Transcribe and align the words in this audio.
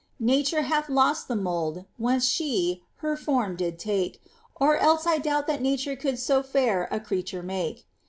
<* 0.11 0.19
Nature 0.19 0.63
hath 0.63 0.89
loat 0.89 1.17
the 1.27 1.35
mould 1.35 1.85
Whonce 2.01 2.25
she 2.27 2.81
her 3.05 3.15
form 3.15 3.55
did 3.55 3.77
take, 3.77 4.19
Or 4.59 4.79
che. 4.79 4.83
1 4.83 5.21
doubt 5.21 5.47
tliat 5.47 5.61
nature 5.61 5.95
could 5.95 6.17
So 6.17 6.41
fair 6.41 6.87
a 6.89 6.99
creature 6.99 7.43
make.' 7.43 7.85